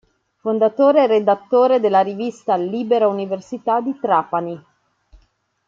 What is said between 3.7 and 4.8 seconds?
di Trapani.